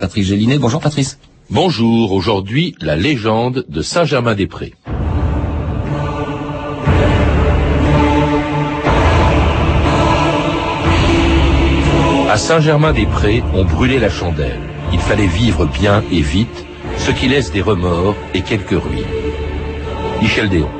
[0.00, 0.58] Patrice Gélinet.
[0.58, 1.18] Bonjour Patrice.
[1.50, 4.72] Bonjour, aujourd'hui la légende de Saint-Germain-des-Prés.
[12.30, 14.60] À Saint-Germain-des-Prés, on brûlait la chandelle.
[14.94, 16.64] Il fallait vivre bien et vite,
[16.96, 19.04] ce qui laisse des remords et quelques ruines.
[20.22, 20.70] Michel Déon.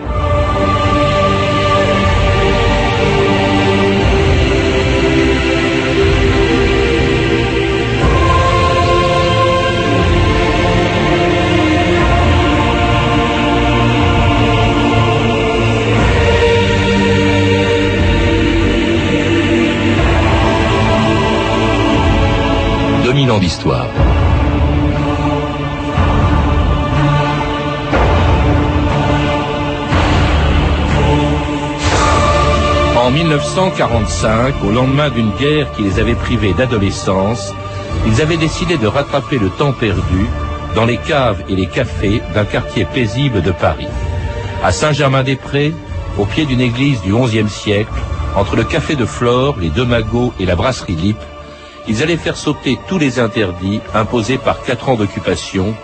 [23.39, 23.87] D'histoire.
[32.97, 37.53] En 1945, au lendemain d'une guerre qui les avait privés d'adolescence,
[38.07, 40.27] ils avaient décidé de rattraper le temps perdu
[40.75, 43.89] dans les caves et les cafés d'un quartier paisible de Paris.
[44.63, 45.75] À Saint-Germain-des-Prés,
[46.19, 47.93] au pied d'une église du XIe siècle,
[48.37, 51.23] entre le café de Flore, les deux magots et la brasserie Lippe,
[51.89, 55.75] ils allaient faire sauter tous les interdits imposés par quatre ans d'occupation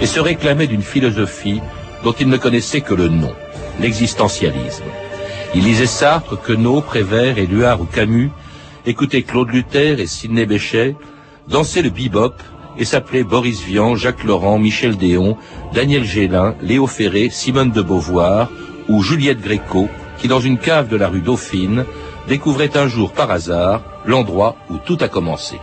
[0.00, 1.60] et se réclamaient d'une philosophie
[2.04, 3.32] dont ils ne connaissaient que le nom,
[3.80, 4.84] l'existentialisme.
[5.54, 8.30] Ils lisaient Sartre, Queneau, Prévert, Éluard ou Camus,
[8.86, 10.96] écoutaient Claude Luther et Sidney Bechet,
[11.48, 12.34] dansaient le bebop
[12.78, 15.36] et s'appelaient Boris Vian, Jacques Laurent, Michel Déon,
[15.74, 18.48] Daniel Gélin, Léo Ferré, Simone de Beauvoir
[18.88, 21.84] ou Juliette Gréco, qui dans une cave de la rue Dauphine
[22.30, 25.56] découvrait un jour par hasard l'endroit où tout a commencé.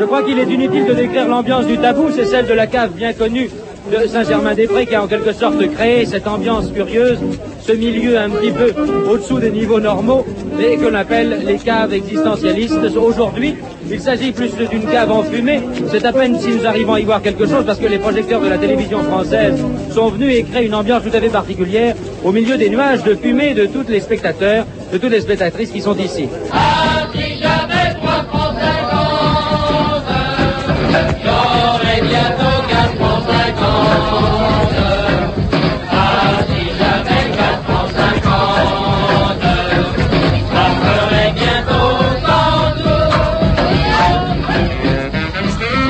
[0.00, 2.92] Je crois qu'il est inutile de décrire l'ambiance du tabou, c'est celle de la cave
[2.92, 3.50] bien connue
[3.92, 7.18] de Saint-Germain-des-Prés qui a en quelque sorte créé cette ambiance furieuse,
[7.60, 8.72] ce milieu un petit peu
[9.08, 10.24] au-dessous des niveaux normaux
[10.58, 12.96] et que l'on appelle les caves existentialistes.
[12.96, 13.54] Aujourd'hui,
[13.90, 15.60] il s'agit plus d'une cave en fumée.
[15.90, 18.40] C'est à peine si nous arrivons à y voir quelque chose parce que les projecteurs
[18.40, 22.32] de la télévision française sont venus et créent une ambiance tout à fait particulière au
[22.32, 25.96] milieu des nuages de fumée de tous les spectateurs, de toutes les spectatrices qui sont
[25.96, 26.28] ici.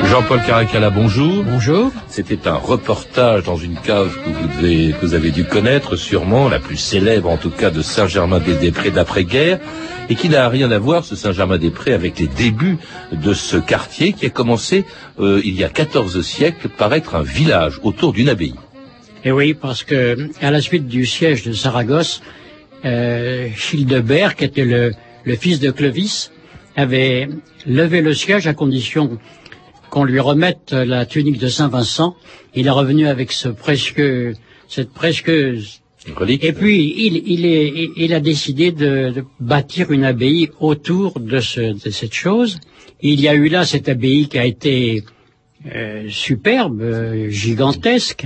[0.09, 1.43] Jean-Paul Caracalla, bonjour.
[1.43, 1.91] Bonjour.
[2.07, 6.47] C'était un reportage dans une cave que vous, avez, que vous avez dû connaître, sûrement,
[6.47, 9.59] la plus célèbre en tout cas de Saint-Germain-des-Prés d'après-guerre,
[10.09, 12.77] et qui n'a rien à voir, ce Saint-Germain-des-Prés, avec les débuts
[13.11, 14.85] de ce quartier qui a commencé,
[15.19, 18.55] euh, il y a 14 siècles, par être un village autour d'une abbaye.
[19.25, 22.21] Et oui, parce que à la suite du siège de Saragosse,
[22.85, 24.93] euh, Childebert, qui était le,
[25.25, 26.31] le fils de Clovis,
[26.77, 27.27] avait
[27.65, 29.17] levé le siège à condition
[29.89, 32.15] qu'on lui remette la tunique de Saint-Vincent.
[32.55, 34.35] Il est revenu avec ce précieux,
[34.67, 35.81] cette précieuse
[36.29, 41.39] Et puis, il, il, est, il a décidé de, de, bâtir une abbaye autour de,
[41.39, 42.59] ce, de, cette chose.
[43.01, 45.03] Il y a eu là cette abbaye qui a été
[45.75, 48.25] euh, superbe, euh, gigantesque,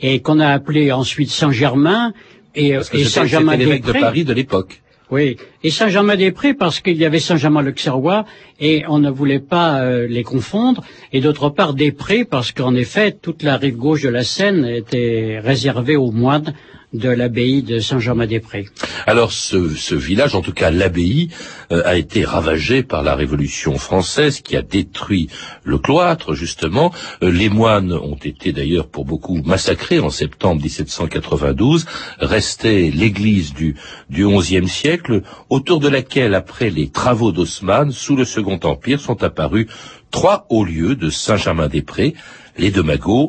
[0.00, 2.12] et qu'on a appelé ensuite Saint-Germain
[2.54, 4.81] et, et Saint-Germain l'évêque de Paris de l'époque.
[5.12, 8.24] Oui, et Saint-Germain-des-Prés parce qu'il y avait Saint-Germain l'Auxerrois
[8.58, 12.74] et on ne voulait pas euh, les confondre, et d'autre part des Prés parce qu'en
[12.74, 16.54] effet toute la rive gauche de la Seine était réservée aux moines
[16.92, 18.68] de l'abbaye de Saint-Germain-des-Prés.
[19.06, 21.30] Alors ce, village, en tout cas l'abbaye,
[21.70, 25.28] euh, a été ravagé par la Révolution française qui a détruit
[25.64, 26.92] le cloître, justement.
[27.22, 31.86] Euh, les moines ont été d'ailleurs pour beaucoup massacrés en septembre 1792.
[32.18, 33.76] Restait l'église du,
[34.10, 39.22] du XIe siècle, autour de laquelle, après les travaux d'Haussmann, sous le Second Empire, sont
[39.22, 39.66] apparus
[40.10, 42.14] trois hauts lieux de Saint-Germain-des-Prés,
[42.58, 42.84] les deux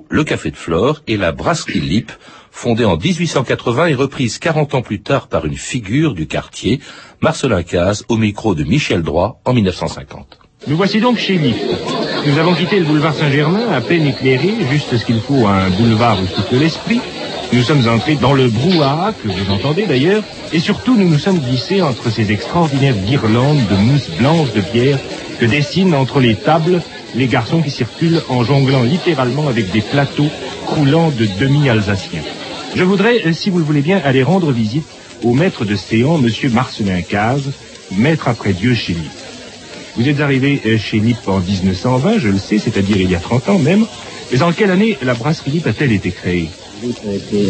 [0.10, 2.12] le café de Flore et la brasserie Lippe,
[2.54, 6.80] fondée en 1880 et reprise 40 ans plus tard par une figure du quartier,
[7.20, 10.38] Marcelin Caz, au micro de Michel Droit en 1950.
[10.68, 11.58] Nous voici donc chez Lippe.
[12.26, 15.70] Nous avons quitté le boulevard Saint-Germain, à peine éclairé, juste ce qu'il faut à un
[15.72, 17.02] boulevard où souffle l'esprit.
[17.52, 20.24] Nous sommes entrés dans le brouhaha, que vous entendez d'ailleurs,
[20.54, 25.00] et surtout nous nous sommes glissés entre ces extraordinaires guirlandes de mousse blanche de pierre
[25.40, 26.82] que dessinent entre les tables
[27.16, 30.30] les garçons qui circulent en jonglant littéralement avec des plateaux
[30.66, 32.24] croulant de demi-alsaciens.
[32.76, 34.86] Je voudrais, euh, si vous le voulez bien, aller rendre visite
[35.24, 37.42] au maître de Séan, monsieur Marcelin Caz,
[37.96, 39.12] maître après Dieu chez Lippe.
[39.96, 43.20] Vous êtes arrivé euh, chez Lippe en 1920, je le sais, c'est-à-dire il y a
[43.20, 43.86] 30 ans même,
[44.32, 46.50] mais en quelle année la brasserie Lippe a-t-elle été créée?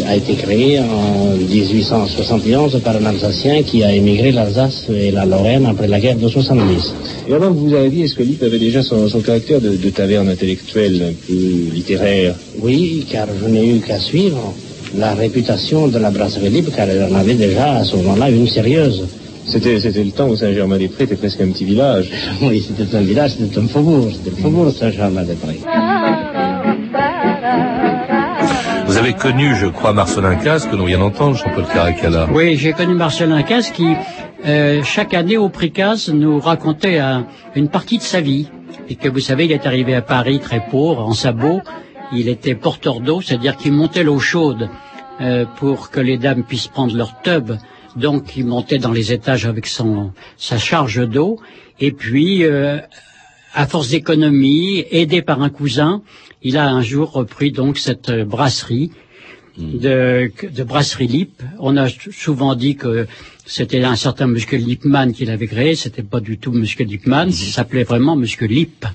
[0.06, 5.66] A été créé en 1871 par un Alsacien qui a émigré l'Alsace et la Lorraine
[5.66, 6.94] après la guerre de 70.
[7.28, 9.90] Et avant que vous avez dit, est-ce que Lippe avait déjà son, caractère de, de,
[9.90, 11.34] taverne intellectuelle, un peu
[11.74, 12.34] littéraire?
[12.60, 14.54] Oui, car je n'ai eu qu'à suivre
[14.96, 18.46] la réputation de la brasserie Lippe, car elle en avait déjà à ce moment-là une
[18.46, 19.06] sérieuse.
[19.46, 22.10] C'était, c'était le temps où Saint-Germain-des-Prés était presque un petit village.
[22.42, 25.60] oui, c'était un village, c'était un faubourg, c'était le faubourg Saint-Germain-des-Prés.
[28.86, 32.28] Vous avez connu, je crois, Marcelin Casse, que l'on vient d'entendre, Jean-Paul Caracalla.
[32.32, 33.88] Oui, j'ai connu Marcelin Casse qui,
[34.46, 37.00] euh, chaque année au prix Casse, nous racontait
[37.56, 38.48] une partie de sa vie.
[38.88, 41.60] Et que vous savez, il est arrivé à Paris très pauvre, en sabot.
[42.12, 44.68] Il était porteur d'eau, c'est-à-dire qu'il montait l'eau chaude
[45.20, 47.52] euh, pour que les dames puissent prendre leur tub
[47.96, 51.38] donc il montait dans les étages avec son, sa charge d'eau.
[51.80, 52.78] Et puis, euh,
[53.52, 56.02] à force d'économie, aidé par un cousin,
[56.42, 59.03] il a un jour repris donc cette brasserie hmm.
[59.56, 61.42] De, de brasserie Lip.
[61.58, 63.06] On a souvent dit que
[63.46, 67.44] c'était un certain Monsieur Lipman qui l'avait créé, c'était pas du tout Monsieur Lipman, ça
[67.52, 68.86] s'appelait vraiment Monsieur Lip.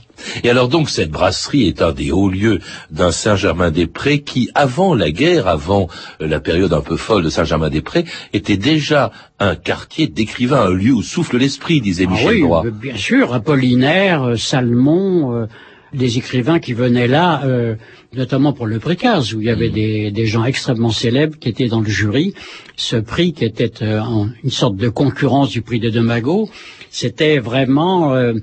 [0.43, 2.59] Et alors donc cette brasserie est un des hauts lieux
[2.89, 5.87] d'un Saint-Germain-des-Prés qui, avant la guerre, avant
[6.21, 10.93] euh, la période un peu folle de Saint-Germain-des-Prés, était déjà un quartier d'écrivains, un lieu
[10.93, 15.45] où souffle l'esprit, disait ah Michel oui, Bien sûr, Apollinaire, euh, Salmon, euh,
[15.93, 17.75] des écrivains qui venaient là, euh,
[18.13, 20.11] notamment pour le prix Caz, où il y avait mm.
[20.11, 22.33] des, gens extrêmement célèbres qui étaient dans le jury.
[22.75, 24.01] Ce prix, qui était euh,
[24.43, 26.49] une sorte de concurrence du prix de Demago,
[26.89, 28.33] c'était vraiment euh,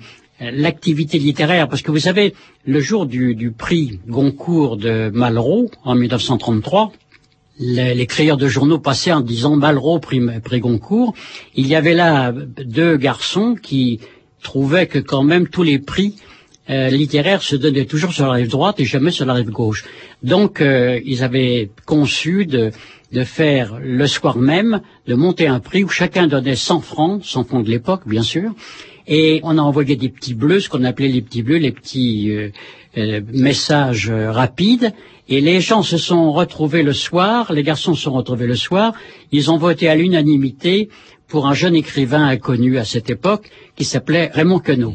[0.40, 1.68] l'activité littéraire.
[1.68, 2.34] Parce que vous savez,
[2.64, 6.92] le jour du, prix Goncourt de Malraux, en 1933,
[7.58, 11.14] les, les, créateurs de journaux passaient en disant Malraux prix, prix Goncourt.
[11.54, 14.00] Il y avait là deux garçons qui
[14.42, 16.16] trouvaient que quand même tous les prix
[16.68, 19.84] euh, littéraire se donnait toujours sur la rive droite et jamais sur la rive gauche.
[20.22, 22.72] Donc euh, ils avaient conçu de,
[23.12, 27.44] de, faire le soir même, de monter un prix où chacun donnait 100 francs, 100
[27.44, 28.52] francs de l'époque bien sûr,
[29.06, 32.30] et on a envoyé des petits bleus, ce qu'on appelait les petits bleus, les petits
[32.96, 34.92] euh, messages rapides,
[35.28, 38.94] et les gens se sont retrouvés le soir, les garçons se sont retrouvés le soir,
[39.30, 40.88] ils ont voté à l'unanimité
[41.28, 44.94] pour un jeune écrivain inconnu à cette époque qui s'appelait Raymond Queneau.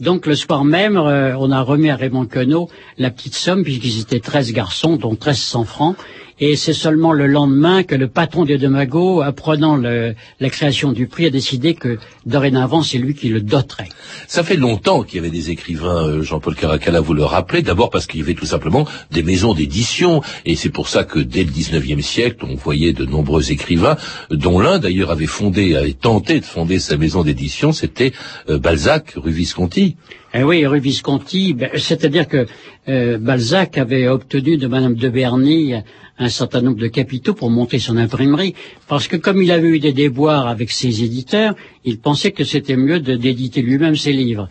[0.00, 2.68] Donc le soir même, euh, on a remis à Raymond Queneau
[2.98, 5.96] la petite somme, puisqu'ils étaient 13 garçons, dont 1300 francs,
[6.40, 11.26] et c'est seulement le lendemain que le patron de Demago, apprenant la création du prix,
[11.26, 13.88] a décidé que dorénavant c'est lui qui le doterait.
[14.26, 17.90] Ça fait longtemps qu'il y avait des écrivains, euh, Jean-Paul Caracalla vous le rappelez, d'abord
[17.90, 21.44] parce qu'il y avait tout simplement des maisons d'édition, et c'est pour ça que dès
[21.44, 23.96] le 19e siècle, on voyait de nombreux écrivains,
[24.30, 28.12] dont l'un d'ailleurs avait fondé, avait tenté de fonder sa maison d'édition, c'était
[28.48, 29.96] euh, Balzac, rue Visconti.
[30.34, 32.46] Eh oui, rue Visconti, ben, c'est-à-dire que
[32.88, 35.74] euh, Balzac avait obtenu de Madame de Berny
[36.18, 38.54] un certain nombre de capitaux pour monter son imprimerie,
[38.88, 41.54] parce que comme il avait eu des déboires avec ses éditeurs,
[41.84, 44.48] il pensait que c'était mieux d'éditer lui-même ses livres.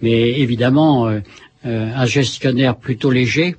[0.00, 1.20] Mais évidemment, euh,
[1.66, 3.56] euh, un gestionnaire plutôt léger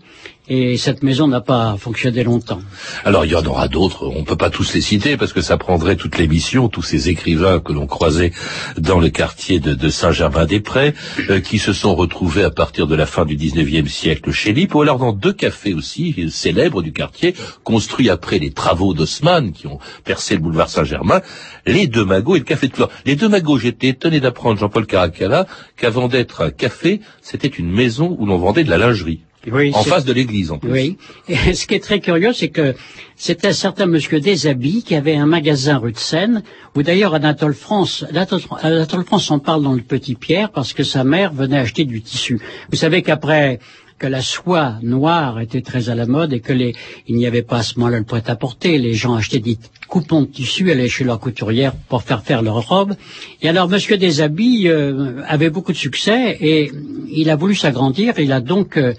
[0.49, 2.61] et cette maison n'a pas fonctionné longtemps.
[3.05, 5.41] Alors il y en aura d'autres, on ne peut pas tous les citer parce que
[5.41, 8.33] ça prendrait toute l'émission, tous ces écrivains que l'on croisait
[8.77, 10.93] dans le quartier de, Saint-Germain-des-Prés,
[11.29, 14.75] euh, qui se sont retrouvés à partir de la fin du 19e siècle chez Lippe,
[14.75, 19.67] ou alors dans deux cafés aussi célèbres du quartier, construits après les travaux d'Haussmann qui
[19.67, 21.21] ont percé le boulevard Saint-Germain,
[21.65, 22.89] les deux magots et le café de Flore.
[23.05, 25.45] Les deux magots, j'étais étonné d'apprendre, Jean-Paul Caracalla,
[25.77, 29.21] qu'avant d'être un café, c'était une maison où l'on vendait de la lingerie.
[29.51, 30.71] Oui, en face de l'église, en plus.
[30.71, 30.97] Oui.
[31.27, 32.75] Et ce qui est très curieux, c'est que
[33.15, 36.43] c'était un certain monsieur Deshabits qui avait un magasin rue de Seine,
[36.75, 41.03] où d'ailleurs Anatole France, Anatole France en parle dans le Petit Pierre parce que sa
[41.03, 42.39] mère venait acheter du tissu.
[42.71, 43.59] Vous savez qu'après
[43.99, 46.73] que la soie noire était très à la mode et que les,
[47.07, 48.77] il n'y avait pas à ce moment-là le prêt-à-porter.
[48.77, 52.67] Les gens achetaient des coupons de tissu, allaient chez leur couturière pour faire faire leurs
[52.67, 52.95] robes.
[53.41, 56.71] Et alors, Monsieur Deshabits euh, avait beaucoup de succès et
[57.11, 58.13] il a voulu s'agrandir.
[58.17, 58.93] Il a donc euh,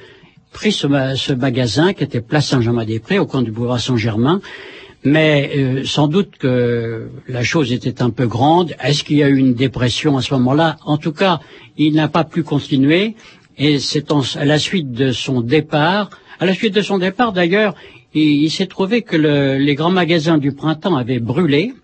[0.53, 4.41] pris ce, magasin qui était place Saint-Germain-des-Prés au coin du boulevard Saint-Germain.
[5.03, 8.75] Mais euh, sans doute que la chose était un peu grande.
[8.83, 10.77] Est-ce qu'il y a eu une dépression à ce moment-là?
[10.85, 11.41] En tout cas,
[11.79, 13.15] il n'a pas pu continuer.
[13.57, 17.75] Et c'est à la suite de son départ, à la suite de son départ d'ailleurs,
[18.15, 21.75] il, s'est trouvé que les grands magasins du printemps avaient brûlé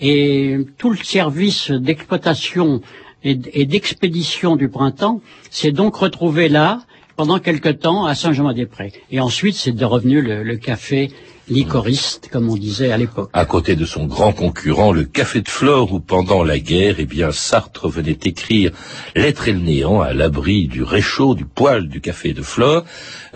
[0.00, 2.80] et tout le service d'exploitation
[3.22, 6.80] et d'expédition du printemps s'est donc retrouvé là
[7.20, 8.94] pendant quelque temps à Saint-Germain-des-Prés.
[9.10, 11.10] Et ensuite, c'est devenu le, le café
[11.50, 13.28] licoriste, comme on disait à l'époque.
[13.34, 17.04] À côté de son grand concurrent, le Café de Flore, où pendant la guerre, eh
[17.04, 18.70] bien, Sartre venait écrire
[19.14, 22.84] L'être et le néant à l'abri du réchaud, du poil du Café de Flore.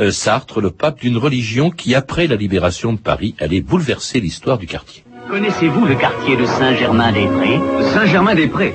[0.00, 4.56] Euh, Sartre, le pape d'une religion qui, après la libération de Paris, allait bouleverser l'histoire
[4.56, 5.04] du quartier.
[5.28, 7.60] Connaissez-vous le quartier de Saint-Germain-des-Prés?
[7.92, 8.74] Saint-Germain-des-Prés,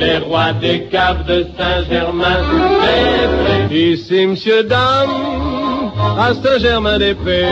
[0.00, 3.92] Les rois des caves de Saint-Germain-des-Prés.
[3.92, 7.46] Ici, monsieur, dame, à Saint-Germain-des-Prés.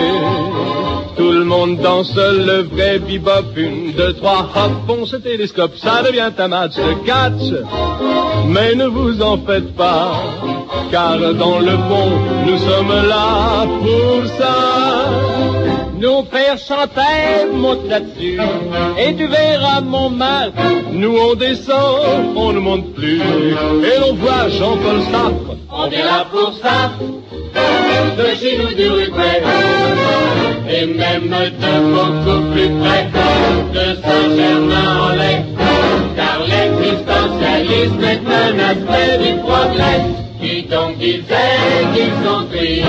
[1.16, 6.02] Tout le monde danse le vrai bebop, une, deux, trois, hop, on se télescope, ça
[6.02, 7.52] devient un match de catch.
[8.48, 10.10] Mais ne vous en faites pas,
[10.90, 12.10] car dans le fond,
[12.46, 15.63] nous sommes là pour ça.
[16.04, 18.38] Nos frères chantaient, monte là-dessus,
[18.98, 20.52] et tu verras mon Montmartre.
[20.92, 23.22] Nous on descend, on ne monte plus,
[23.88, 25.56] et l'on voit Jean-Paul Sartre.
[25.72, 26.92] On est là pour ça,
[28.18, 29.40] de chez nous du Uruguay,
[30.68, 31.34] et même
[31.64, 33.04] de beaucoup plus près
[33.72, 35.42] de Saint-Germain-en-Laye.
[36.16, 40.02] Car l'existentialisme est un aspect du progrès.
[40.42, 42.84] Qui donc disait qu'ils sont tristes,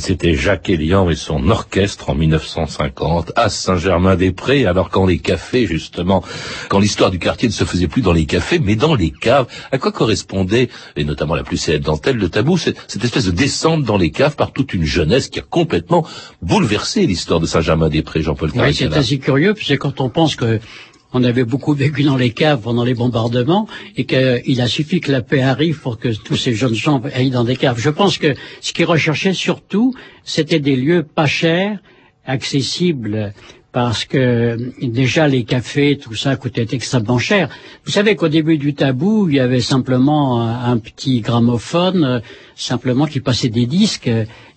[0.00, 5.66] Et c'était Jacques Elian et son orchestre en 1950 à Saint-Germain-des-Prés, alors quand les cafés,
[5.66, 6.24] justement,
[6.70, 9.46] quand l'histoire du quartier ne se faisait plus dans les cafés, mais dans les caves,
[9.70, 13.84] à quoi correspondait, et notamment la plus célèbre dentelle, le tabou, cette, espèce de descente
[13.84, 16.06] dans les caves par toute une jeunesse qui a complètement
[16.40, 20.60] bouleversé l'histoire de Saint-Germain-des-Prés, Jean-Paul Oui, c'est assez curieux, puisque quand on pense que
[21.12, 25.12] on avait beaucoup vécu dans les caves pendant les bombardements et qu'il a suffi que
[25.12, 27.78] la paix arrive pour que tous ces jeunes gens aillent dans des caves.
[27.78, 31.78] Je pense que ce qu'ils recherchaient surtout, c'était des lieux pas chers,
[32.26, 33.32] accessibles,
[33.72, 37.48] parce que déjà les cafés, tout ça coûtait extrêmement cher.
[37.84, 42.20] Vous savez qu'au début du tabou, il y avait simplement un petit gramophone, euh,
[42.56, 44.10] simplement qui passait des disques,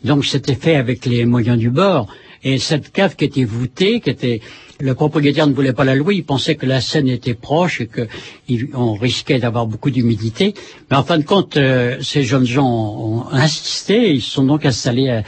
[0.03, 2.07] donc c'était fait avec les moyens du bord.
[2.43, 4.41] Et cette cave qui était voûtée, qui était
[4.79, 7.87] le propriétaire ne voulait pas la louer, il pensait que la scène était proche et
[7.87, 10.53] qu'on risquait d'avoir beaucoup d'humidité.
[10.91, 14.65] Mais en fin de compte, euh, ces jeunes gens ont insisté, ils se sont donc
[14.65, 15.21] installés.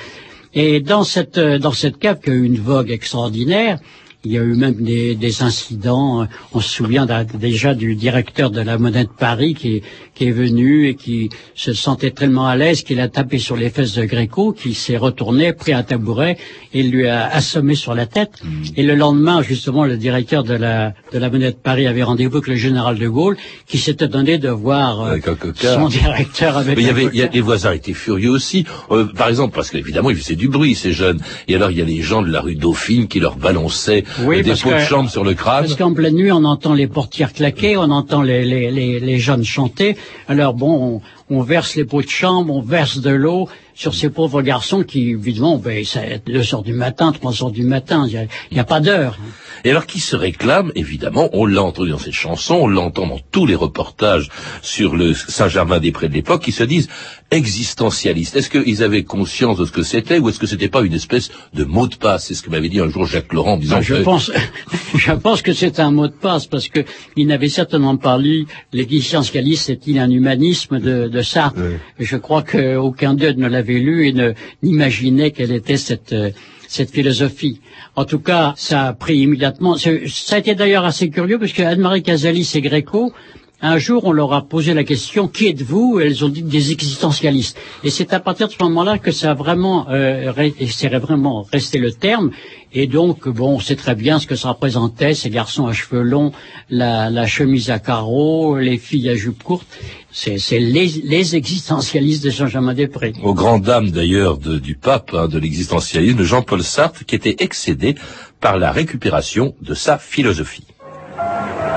[0.53, 3.79] Et dans cette, dans cette cave qui a eu une vogue extraordinaire,
[4.25, 6.27] il y a eu même des, des incidents.
[6.53, 7.07] On se souvient
[7.39, 9.83] déjà du directeur de la Monnaie de Paris qui,
[10.15, 13.69] qui est venu et qui se sentait tellement à l'aise qu'il a tapé sur les
[13.69, 16.37] fesses de Gréco, qui s'est retourné, pris un tabouret
[16.73, 18.31] et lui a assommé sur la tête.
[18.43, 18.47] Mmh.
[18.77, 22.37] Et le lendemain, justement, le directeur de la, de la Monnaie de Paris avait rendez-vous
[22.37, 25.17] avec le général de Gaulle, qui s'était donné de voir euh,
[25.55, 26.77] son directeur avec.
[26.77, 28.65] Mais il y avait, y a, les voisins étaient furieux aussi.
[28.91, 31.19] Euh, par exemple, parce qu'évidemment, ils faisaient du bruit, ces jeunes.
[31.47, 34.41] Et alors, il y a les gens de la rue Dauphine qui leur balançaient oui,
[34.41, 35.65] des pots de chambre sur le crâne.
[35.65, 39.19] Parce qu'en pleine nuit, on entend les portières claquer, on entend les, les, les, les
[39.19, 39.97] jeunes chanter.
[40.27, 43.47] Alors bon, on, verse les pots de chambre, on verse de l'eau.
[43.75, 47.63] sur ces pauvres garçons qui, évidemment, ben, c'est 2 heures du matin, 3 heures du
[47.63, 49.17] matin, il n'y a, a, pas d'heure.
[49.65, 53.19] Et alors qui se réclame, évidemment, on l'a entendu dans cette chanson, on l'entend dans
[53.31, 54.29] tous les reportages
[54.61, 56.87] sur le Saint-Germain-des-Prés de l'époque, qui se disent
[57.31, 58.35] existentialistes.
[58.35, 61.29] Est-ce qu'ils avaient conscience de ce que c'était, ou est-ce que c'était pas une espèce
[61.53, 62.27] de mot de passe?
[62.27, 64.31] C'est ce que m'avait dit un jour Jacques Laurent en disant ben, je pense,
[64.95, 66.81] je pense que c'est un mot de passe, parce que
[67.17, 71.59] il n'avait certainement pas lu l'existentialisme est-il un humanisme de, de Sartre.
[71.59, 72.05] Oui.
[72.05, 76.31] Je crois qu'aucun d'eux ne l'avait lu et ne n'imaginait quelle était cette euh,
[76.67, 77.61] cette philosophie.
[77.95, 79.77] En tout cas, ça a pris immédiatement.
[79.77, 79.89] Ça
[80.31, 83.13] a été d'ailleurs assez curieux parce que Anne-Marie Casalis et Gréco,
[83.61, 85.99] un jour, on leur a posé la question qui êtes-vous?
[85.99, 87.57] Elles ont dit des existentialistes.
[87.83, 90.31] Et c'est à partir de ce moment-là que ça a vraiment, euh,
[90.67, 92.31] c'est vraiment resté le terme.
[92.73, 96.01] Et donc, bon, on sait très bien ce que ça représentait ces garçons à cheveux
[96.01, 96.33] longs,
[96.69, 99.67] la, la chemise à carreaux, les filles à jupe courte.
[100.11, 103.13] C'est les, les, existentialistes de Saint-Germain-des-Prés.
[103.23, 107.95] Aux grandes dames d'ailleurs du pape, hein, de l'existentialisme, Jean-Paul Sartre, qui était excédé
[108.39, 110.65] par la récupération de sa philosophie.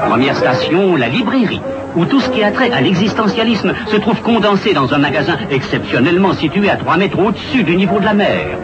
[0.07, 1.61] Première station, la librairie,
[1.97, 6.35] où tout ce qui a trait à l'existentialisme se trouve condensé dans un magasin exceptionnellement
[6.35, 8.59] situé à 3 mètres au-dessus du niveau de la mer.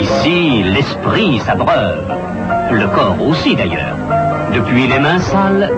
[0.00, 2.12] Ici, l'esprit s'abreuve,
[2.70, 3.96] le corps aussi d'ailleurs.
[4.54, 5.70] Depuis les mains sales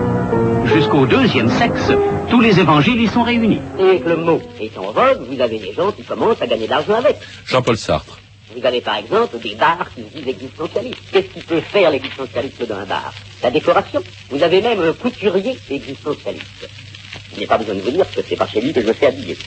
[0.65, 1.91] jusqu'au deuxième sexe,
[2.29, 3.61] tous les évangiles y sont réunis.
[3.79, 6.65] Et que le mot est en vogue, vous avez des gens qui commencent à gagner
[6.65, 7.17] de l'argent avec.
[7.45, 8.20] Jean-Paul Sartre.
[8.55, 11.01] Vous avez par exemple des bars qui se disent existentialistes.
[11.11, 13.13] Qu'est-ce qui peut faire l'existentialisme d'un bar?
[13.43, 14.03] La décoration.
[14.29, 16.69] Vous avez même un couturier existentialiste.
[17.33, 18.93] Il n'est pas besoin de vous dire que c'est pas chez lui que je me
[18.93, 19.37] fais habiller.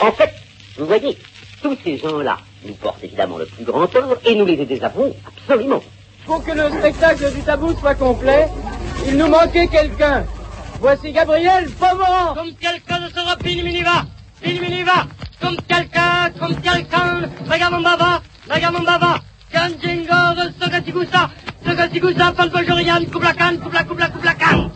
[0.00, 0.34] En fait,
[0.76, 1.16] vous voyez,
[1.62, 5.82] tous ces gens-là nous portent évidemment le plus grand tort et nous les désavouons absolument.
[6.26, 8.48] Pour que le spectacle du tabou soit complet,
[9.06, 10.26] il nous manquait quelqu'un.
[10.80, 12.34] Voici Gabriel Pomeran.
[12.34, 14.04] Comme quelqu'un de ce rap, il va.
[14.44, 15.06] Il va.
[15.40, 17.30] Comme quelqu'un, comme quelqu'un.
[17.50, 19.20] Regarde mon baba, regarde mon baba.
[19.52, 21.30] Kanjingor, Sogatigoussa,
[21.64, 24.70] Sogatigoussa, Palpajorian, coupe la canne, coupe la, coupe la, coupe la canne.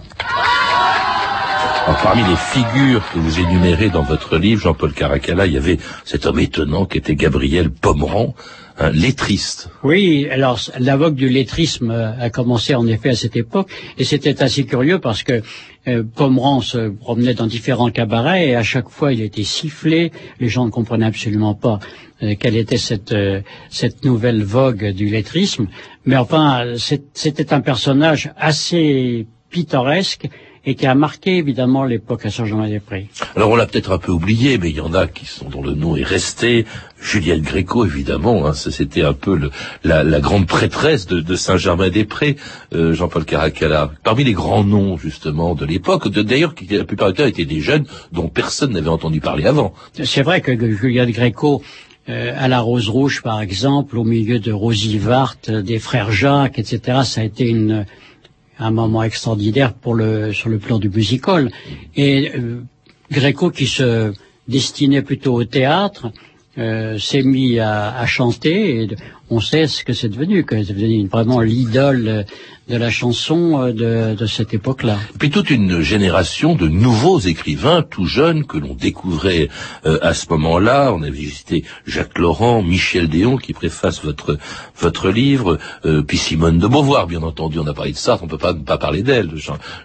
[1.86, 5.78] Alors, parmi les figures que vous énumérez dans votre livre, Jean-Paul Caracalla, il y avait
[6.04, 8.34] cet homme étonnant qui était Gabriel Pomeran,
[8.78, 9.68] un lettriste.
[9.82, 14.42] Oui, alors la vogue du lettrisme a commencé en effet à cette époque, et c'était
[14.42, 15.42] assez curieux parce que euh,
[16.14, 20.12] Pomeran se promenait dans différents cabarets et à chaque fois il était sifflé.
[20.38, 21.78] Les gens ne comprenaient absolument pas
[22.22, 25.68] euh, quelle était cette euh, cette nouvelle vogue du lettrisme,
[26.04, 26.74] mais enfin
[27.14, 30.28] c'était un personnage assez pittoresque
[30.66, 33.08] et qui a marqué évidemment l'époque à Saint-Germain-des-Prés.
[33.34, 35.62] Alors on l'a peut-être un peu oublié, mais il y en a qui sont dont
[35.62, 36.66] le nom est resté.
[37.00, 39.50] Juliette Gréco, évidemment, hein, c'était un peu le,
[39.84, 42.36] la, la, grande prêtresse de, de Saint-Germain-des-Prés,
[42.74, 43.90] euh, Jean-Paul Caracalla.
[44.04, 47.60] Parmi les grands noms justement de l'époque, d'ailleurs, qui la plupart du temps étaient des
[47.60, 49.72] jeunes dont personne n'avait entendu parler avant.
[49.94, 51.62] C'est vrai que Juliette Gréco
[52.10, 56.58] euh, à la Rose Rouge, par exemple, au milieu de Rosie Vart, des frères Jacques,
[56.58, 57.00] etc.
[57.04, 57.86] Ça a été une,
[58.60, 61.50] un moment extraordinaire pour le, sur le plan du musical.
[61.96, 62.62] Et euh,
[63.10, 64.12] Gréco, qui se
[64.46, 66.12] destinait plutôt au théâtre,
[66.58, 68.88] euh, s'est mis à, chanter et
[69.30, 72.26] on sait ce que c'est devenu, que c'est devenu vraiment l'idole
[72.70, 74.96] de la chanson euh, de, de cette époque-là.
[75.18, 79.48] Puis toute une génération de nouveaux écrivains tout jeunes que l'on découvrait
[79.84, 80.92] euh, à ce moment-là.
[80.94, 84.38] On a visité Jacques Laurent, Michel Déon qui préface votre
[84.78, 87.58] votre livre, euh, puis Simone de Beauvoir, bien entendu.
[87.58, 89.30] On a parlé de ça, on peut pas pas parler d'elle,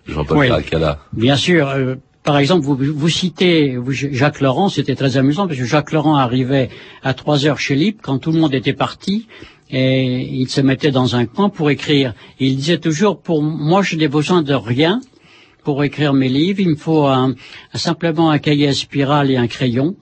[0.08, 1.00] Jean-Paul oui, Caracalla.
[1.12, 1.68] Bien sûr.
[1.70, 1.96] Euh,
[2.26, 3.78] par exemple, vous, citez
[4.12, 6.70] Jacques Laurent, c'était très amusant parce que Jacques Laurent arrivait
[7.04, 9.28] à trois heures chez Lippe quand tout le monde était parti
[9.70, 12.14] et il se mettait dans un coin pour écrire.
[12.40, 15.02] il disait toujours, pour moi, je n'ai besoin de rien
[15.64, 16.60] pour écrire mes livres.
[16.60, 17.08] Il me faut
[17.76, 19.96] simplement un cahier à spirale et un crayon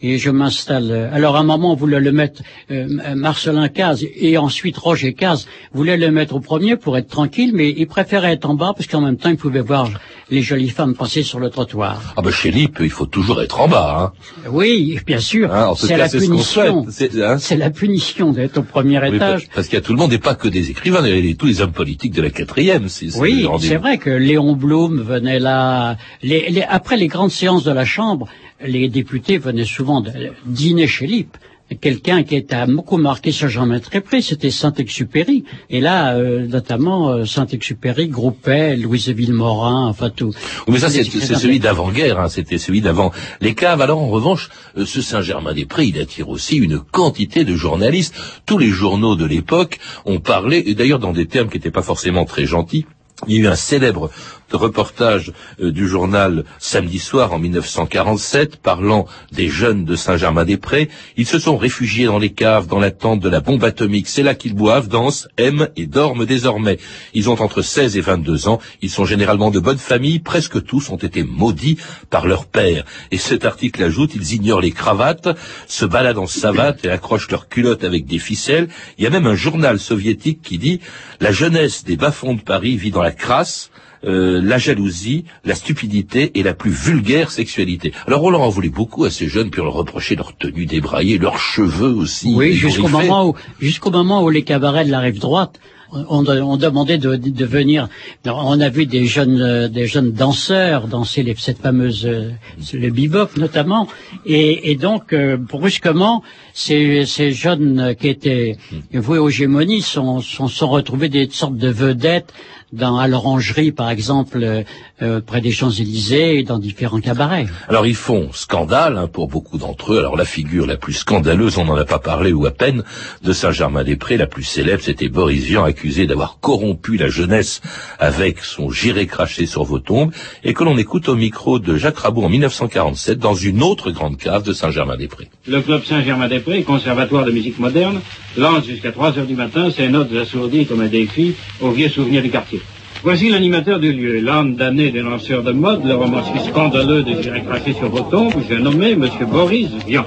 [0.00, 1.10] et je m'installe.
[1.12, 5.46] Alors à un moment, on voulait le mettre euh, Marcelin Caz et ensuite Roger Caz
[5.72, 8.86] voulait le mettre au premier pour être tranquille, mais il préférait être en bas parce
[8.86, 9.90] qu'en même temps, il pouvait voir
[10.30, 12.14] les jolies femmes passer sur le trottoir.
[12.16, 14.12] Ah ben chez Lippe, il faut toujours être en bas.
[14.44, 14.48] Hein.
[14.50, 15.54] Oui, bien sûr.
[15.54, 16.86] Hein, c'est la, punition.
[16.90, 19.48] C'est hein la punition d'être au premier oui, étage.
[19.54, 21.34] Parce qu'il y a tout le monde et pas que des écrivains, il y a
[21.34, 22.86] tous les hommes politiques de la quatrième.
[23.16, 25.96] Oui, c'est vrai que Léon Blum venait là.
[26.22, 28.28] Les, les, après les grandes séances de la Chambre,
[28.64, 30.10] les députés venaient souvent de,
[30.46, 31.36] dîner chez Lippe.
[31.82, 33.50] Quelqu'un qui était beaucoup marqué sur
[33.82, 35.44] très près, c'était Saint-Exupéry.
[35.68, 40.32] Et là, euh, notamment, euh, Saint-Exupéry groupait Louise Villemorin, enfin tout.
[40.66, 43.82] mais ça, c'est celui d'avant-guerre, hein, c'était celui d'avant les caves.
[43.82, 48.14] Alors, en revanche, euh, ce Saint-Germain-des-Prés, il attire aussi une quantité de journalistes.
[48.46, 51.82] Tous les journaux de l'époque ont parlé, et d'ailleurs dans des termes qui n'étaient pas
[51.82, 52.86] forcément très gentils,
[53.26, 54.10] il y a eu un célèbre
[54.56, 60.88] reportage euh, du journal Samedi soir en 1947 parlant des jeunes de Saint-Germain-des-Prés.
[61.16, 64.08] Ils se sont réfugiés dans les caves dans l'attente de la bombe atomique.
[64.08, 66.78] C'est là qu'ils boivent, dansent, aiment et dorment désormais.
[67.14, 68.60] Ils ont entre 16 et 22 ans.
[68.82, 70.18] Ils sont généralement de bonne famille.
[70.18, 71.78] Presque tous ont été maudits
[72.10, 72.84] par leur père.
[73.10, 75.28] Et cet article ajoute, ils ignorent les cravates,
[75.66, 78.68] se baladent en savate et accrochent leurs culottes avec des ficelles.
[78.96, 80.80] Il y a même un journal soviétique qui dit
[81.20, 83.70] la jeunesse des bas-fonds de Paris vit dans la crasse,
[84.04, 87.92] euh, la jalousie, la stupidité et la plus vulgaire sexualité.
[88.06, 90.66] Alors on leur en voulait beaucoup à ces jeunes, puis on leur reprochait leur tenue
[90.66, 92.32] débraillée, leurs cheveux aussi.
[92.34, 95.58] Oui, jusqu'au moment où, jusqu'au moment où les cabarets de la rive droite
[95.92, 97.88] on, on demandait de, de venir.
[98.26, 102.30] On a vu des jeunes, euh, des jeunes danseurs danser les, cette fameuse euh,
[102.72, 103.88] le bebop notamment,
[104.26, 108.56] et, et donc euh, brusquement ces, ces jeunes qui étaient
[108.92, 112.32] voués aux gémonies sont, sont, sont retrouvés des sortes de vedettes
[112.72, 114.62] dans, à l'orangerie, par exemple, euh,
[115.00, 117.46] euh, près des Champs-Élysées et dans différents cabarets.
[117.68, 119.98] Alors ils font scandale hein, pour beaucoup d'entre eux.
[119.98, 122.82] Alors la figure la plus scandaleuse, on n'en a pas parlé ou à peine,
[123.22, 127.60] de Saint-Germain-des-Prés, la plus célèbre, c'était Boris Vian, accusé d'avoir corrompu la jeunesse
[127.98, 130.12] avec son giré craché sur vos tombes,
[130.44, 134.16] et que l'on écoute au micro de Jacques Rabot en 1947 dans une autre grande
[134.18, 135.28] cave de Saint-Germain-des-Prés.
[135.46, 138.00] Le club Saint-Germain-des-Prés, conservatoire de musique moderne,
[138.36, 142.22] lance jusqu'à 3 heures du matin ses notes assourdies comme un défi aux vieux souvenirs
[142.22, 142.57] du quartier.
[143.04, 147.42] Voici l'animateur du lieu, l'âme damné des lanceurs de mode, le romancier scandaleux des jurés
[147.42, 149.08] crachés sur vos tombes, j'ai nommé M.
[149.30, 150.04] Boris Vian.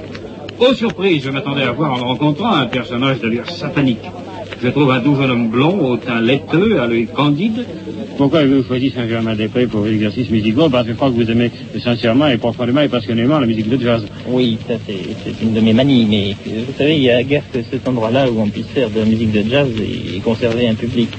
[0.60, 4.04] Aux surprises, je m'attendais à voir en le rencontrant un personnage d'allure satanique.
[4.62, 7.66] Je trouve un doux jeune homme blond, au teint laiteux, à l'œil candide.
[8.18, 11.50] Pourquoi avez-vous choisi Saint-Germain-des-Prés pour vos exercices musicaux Parce que je crois que vous aimez
[11.80, 14.06] sincèrement et profondément et passionnément la musique de jazz.
[14.28, 17.24] Oui, ça c'est c'est une de mes manies, mais euh, vous savez, il y a
[17.24, 20.20] guère que cet endroit-là où on puisse faire de la musique de jazz et, et
[20.20, 21.10] conserver un public.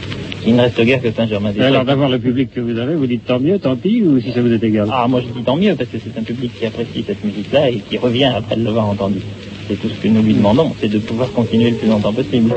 [0.46, 1.66] Il ne reste guère que Saint-Germain-des-Prés.
[1.66, 4.32] Alors d'avoir le public que vous avez, vous dites tant mieux, tant pis, ou si
[4.32, 4.88] ça vous est égal?
[4.90, 7.70] Ah, moi je dis tant mieux, parce que c'est un public qui apprécie cette musique-là
[7.70, 9.22] et qui revient après l'avoir entendue.
[9.68, 12.52] C'est tout ce que nous lui demandons, c'est de pouvoir continuer le plus longtemps possible.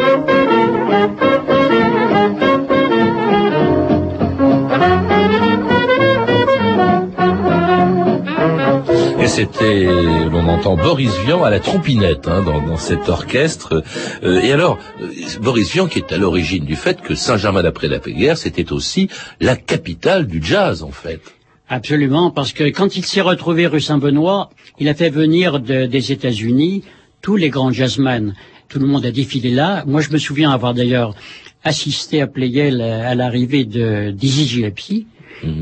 [9.26, 13.84] Et c'était, l'on entend Boris Vian à la trompinette hein, dans, dans cet orchestre.
[14.24, 15.08] Euh, et alors, euh,
[15.42, 19.10] Boris Vian qui est à l'origine du fait que Saint-Germain-d'après la guerre c'était aussi
[19.42, 21.22] la capitale du jazz en fait.
[21.70, 26.12] Absolument, parce que quand il s'est retrouvé rue Saint-Benoît, il a fait venir de- des
[26.12, 26.84] États-Unis
[27.24, 28.36] tous les grands jazzmen.
[28.70, 29.84] Tout le monde a défilé là.
[29.88, 31.16] Moi, je me souviens avoir d'ailleurs
[31.64, 35.08] assisté à Pleyel à l'arrivée de Dizzy Gillespie.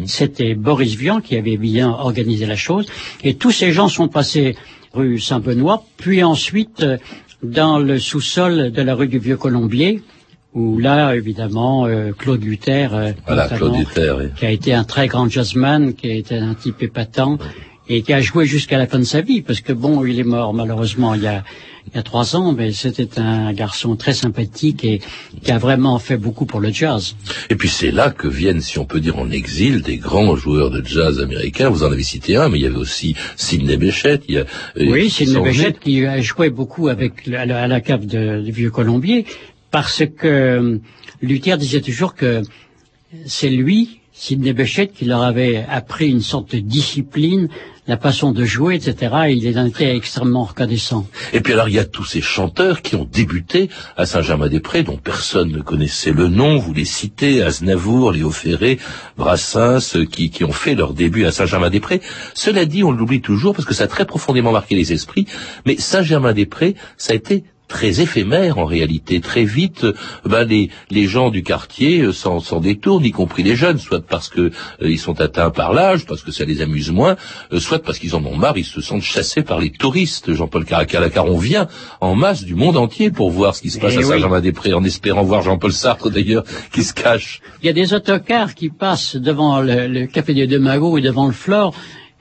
[0.05, 2.85] C'était Boris Vian qui avait bien organisé la chose.
[3.23, 4.55] Et tous ces gens sont passés
[4.93, 6.97] rue Saint-Benoît, puis ensuite euh,
[7.41, 10.01] dans le sous-sol de la rue du Vieux-Colombier,
[10.53, 14.25] où là, évidemment, euh, Claude Luther, euh, Voilà, notamment, Claude Luther, oui.
[14.37, 17.39] qui a été un très grand jazzman, qui a été un type épatant
[17.89, 20.23] et qui a joué jusqu'à la fin de sa vie, parce que bon, il est
[20.23, 21.43] mort malheureusement il y a,
[21.87, 25.01] il y a trois ans, mais c'était un garçon très sympathique et
[25.43, 27.15] qui a vraiment fait beaucoup pour le jazz.
[27.49, 30.71] Et puis c'est là que viennent, si on peut dire en exil, des grands joueurs
[30.71, 31.67] de jazz américains.
[31.69, 34.21] Vous en avez cité un, mais il y avait aussi Sidney Bechet.
[34.29, 34.45] Il y a, euh,
[34.77, 35.73] Oui, Béchette venus.
[35.81, 39.25] qui a joué beaucoup avec la- à la, à la cave de, du Vieux Colombier,
[39.71, 40.77] parce que euh,
[41.21, 42.43] Luther disait toujours que
[43.25, 47.49] c'est lui, Sidney Bechet, qui leur avait appris une sorte de discipline,
[47.87, 49.13] la façon de jouer, etc.
[49.27, 51.07] Et il était extrêmement reconnaissant.
[51.33, 54.97] Et puis alors il y a tous ces chanteurs qui ont débuté à Saint-Germain-des-Prés, dont
[54.97, 56.57] personne ne connaissait le nom.
[56.57, 58.79] Vous les citez, Aznavour, Léo Ferré,
[59.17, 62.01] Brassens, qui, qui ont fait leur début à Saint-Germain-des-Prés.
[62.33, 65.27] Cela dit, on l'oublie toujours parce que ça a très profondément marqué les esprits.
[65.65, 69.19] Mais Saint-Germain-des-Prés, ça a été très éphémère en réalité.
[69.19, 69.93] Très vite, euh,
[70.25, 74.05] ben, les, les gens du quartier euh, s'en, s'en détournent, y compris les jeunes, soit
[74.05, 77.15] parce que euh, ils sont atteints par l'âge, parce que ça les amuse moins,
[77.51, 80.33] euh, soit parce qu'ils en ont marre, ils se sentent chassés par les touristes.
[80.33, 81.67] Jean-Paul Caracalla, car on vient
[82.01, 84.07] en masse du monde entier pour voir ce qui se passe Eh à oui.
[84.07, 87.41] Saint-Germain-des-Prés, en espérant voir Jean-Paul Sartre d'ailleurs, qui se cache.
[87.61, 91.01] Il y a des autocars qui passent devant le, le Café des Deux Magots et
[91.01, 91.73] devant le Flore,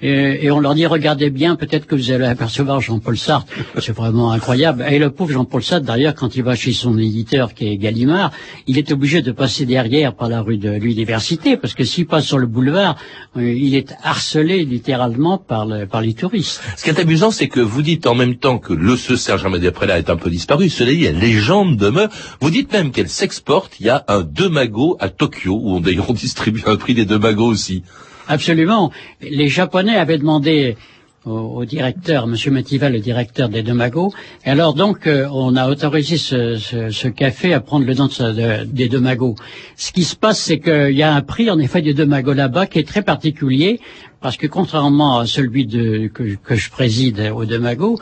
[0.02, 3.46] et, et on leur dit regardez bien, peut-être que vous allez apercevoir Jean-Paul Sartre.
[3.80, 4.84] C'est vraiment incroyable.
[4.90, 8.32] Et le pauvre Jean-Paul Sartre, d'ailleurs, quand il va chez son éditeur qui est Gallimard,
[8.66, 12.24] il est obligé de passer derrière par la rue de l'université, parce que s'il passe
[12.26, 12.96] sur le boulevard,
[13.36, 16.60] euh, il est harcelé littéralement par, le- par les touristes.
[16.76, 19.86] Ce qui est amusant, c'est que vous dites en même temps que le ce Saint-Germain-des-Prés
[19.90, 20.68] est un peu disparu.
[20.68, 22.08] Cela dit, la légende demeure.
[22.40, 23.78] Vous dites même qu'elle s'exporte.
[23.80, 27.04] Il y a un deux magots à Tokyo, où on on distribue un prix des
[27.04, 27.82] deux magots aussi.
[28.28, 28.92] Absolument.
[29.20, 30.76] Les Japonais avaient demandé
[31.24, 34.12] au, directeur, Monsieur Matival, le directeur des Deux Magots.
[34.44, 38.06] Et alors donc, euh, on a autorisé ce, ce, ce, café à prendre le nom
[38.06, 39.36] de, des Deux Magots.
[39.76, 42.32] Ce qui se passe, c'est qu'il y a un prix, en effet, des Deux Magots
[42.32, 43.80] là-bas qui est très particulier,
[44.20, 47.98] parce que contrairement à celui de, que, que je préside aux Deux Magots,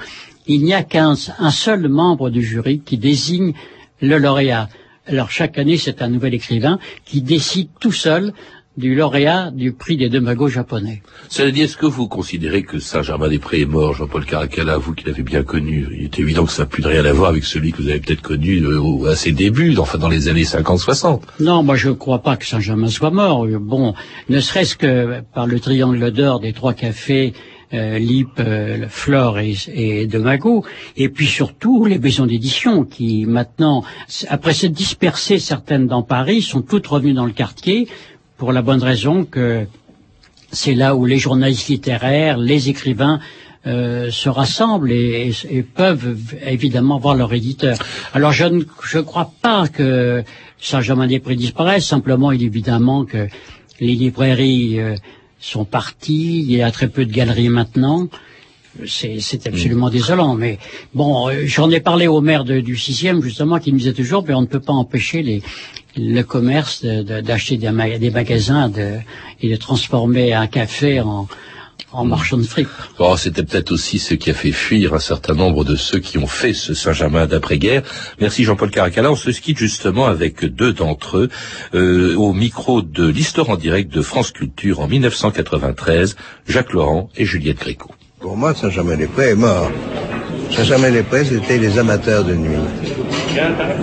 [0.46, 3.52] il n'y a qu'un seul membre du jury qui désigne
[4.00, 4.68] le lauréat.
[5.06, 8.32] Alors chaque année, c'est un nouvel écrivain qui décide tout seul
[8.80, 11.02] du lauréat du prix des deux magots japonais.
[11.28, 15.22] Cela dit, est-ce que vous considérez que Saint-Germain-des-Prés est mort, Jean-Paul Caracalla, vous qui l'avez
[15.22, 17.70] bien connu Il est évident que ça n'a plus de rien à voir avec celui
[17.72, 21.20] que vous avez peut-être connu euh, à ses débuts, enfin dans les années 50-60.
[21.38, 23.46] Non, moi je ne crois pas que Saint-Germain soit mort.
[23.46, 23.94] Bon,
[24.28, 27.34] ne serait-ce que par le triangle d'or des trois cafés
[27.72, 30.64] euh, Lip, euh, Flore et, et, de Mago,
[30.96, 33.84] et puis surtout les maisons d'édition qui maintenant,
[34.28, 37.86] après s'être dispersées certaines dans Paris, sont toutes revenues dans le quartier
[38.40, 39.66] pour la bonne raison que
[40.50, 43.20] c'est là où les journalistes littéraires, les écrivains
[43.66, 47.76] euh, se rassemblent et, et, peuvent évidemment voir leur éditeur.
[48.14, 50.24] Alors je ne je crois pas que
[50.58, 53.28] Saint-Germain-des-Prés disparaisse, simplement il est évidemment que
[53.78, 54.94] les librairies euh,
[55.38, 58.08] sont parties, il y a très peu de galeries maintenant.
[58.86, 59.96] C'est absolument mm.
[59.98, 60.58] désolant, mais
[60.94, 64.24] bon, euh, j'en ai parlé au maire de, du sixième justement, qui me disait toujours,
[64.26, 65.42] mais on ne peut pas empêcher les,
[65.96, 68.98] le commerce d'acheter des, des, magasins de,
[69.40, 71.28] et de transformer un café en,
[71.92, 72.68] en marchand de fric.
[72.98, 76.18] Oh, C'était peut-être aussi ce qui a fait fuir un certain nombre de ceux qui
[76.18, 77.82] ont fait ce Saint-Germain d'après-guerre.
[78.20, 79.10] Merci Jean-Paul Caracalla.
[79.10, 81.28] On se quitte justement avec deux d'entre eux
[81.74, 87.24] euh, au micro de l'histoire en direct de France Culture en 1993, Jacques Laurent et
[87.24, 87.90] Juliette Gréco.
[88.20, 89.70] Pour moi, Saint-Germain-des-Prés est mort.
[90.50, 92.58] Saint-Germain-des-Prés, c'était les amateurs de nuit.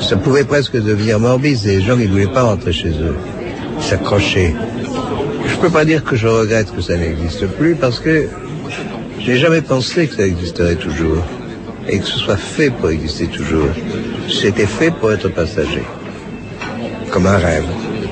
[0.01, 1.57] Ça pouvait presque devenir morbide.
[1.65, 3.15] Les gens, ils voulaient pas rentrer chez eux.
[3.79, 4.53] S'accrocher.
[5.47, 8.27] Je peux pas dire que je regrette que ça n'existe plus parce que
[9.19, 11.23] j'ai jamais pensé que ça existerait toujours
[11.87, 13.69] et que ce soit fait pour exister toujours.
[14.29, 15.83] C'était fait pour être passager.
[17.11, 17.65] Comme un rêve.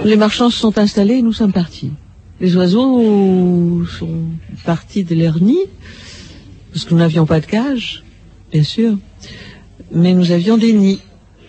[0.06, 1.92] Les marchands se sont installés et nous sommes partis.
[2.40, 4.24] Les oiseaux sont
[4.66, 5.66] partis de leur nid
[6.72, 8.05] parce que nous n'avions pas de cage,
[8.56, 8.98] bien sûr,
[9.92, 11.02] mais nous avions des nids.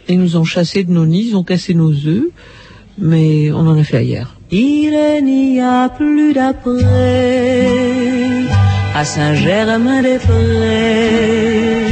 [0.08, 2.24] Et nous ont chassés de nos nids, ils ont cassé nos œufs,
[2.98, 4.34] mais on en a fait ailleurs.
[4.50, 4.90] Il
[5.24, 7.68] n'y a plus d'après
[8.92, 11.84] à Saint-Germain-des-Prés.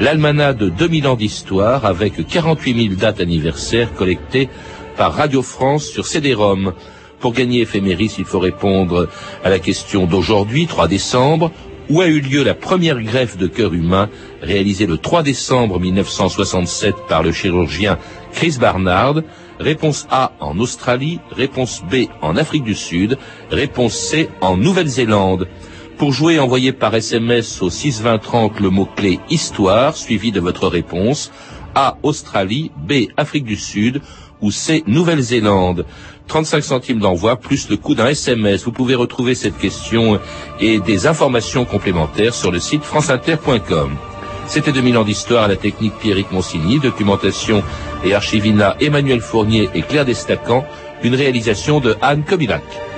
[0.00, 4.48] l'almanach de 2000 ans d'histoire avec 48 000 dates anniversaires collectées
[4.96, 6.72] par Radio France sur CD-ROM.
[7.20, 9.08] Pour gagner Éphéméris, il faut répondre
[9.44, 11.52] à la question d'aujourd'hui, 3 décembre,
[11.90, 14.08] où a eu lieu la première greffe de cœur humain
[14.40, 17.98] réalisée le 3 décembre 1967 par le chirurgien
[18.32, 19.16] Chris Barnard?
[19.58, 23.18] Réponse A en Australie, réponse B en Afrique du Sud,
[23.50, 25.48] réponse C en Nouvelle-Zélande.
[26.00, 31.30] Pour jouer, envoyez par SMS au 62030 le mot-clé Histoire, suivi de votre réponse.
[31.74, 34.00] A Australie, B Afrique du Sud
[34.40, 35.84] ou C Nouvelle-Zélande.
[36.26, 38.64] 35 centimes d'envoi plus le coût d'un SMS.
[38.64, 40.18] Vous pouvez retrouver cette question
[40.58, 43.90] et des informations complémentaires sur le site franceinter.com.
[44.46, 47.62] C'était 2000 ans d'histoire à la technique Pierrick Monsigny, documentation
[48.04, 50.64] et archivina Emmanuel Fournier et Claire Destacan,
[51.02, 52.89] une réalisation de Anne Kobilac.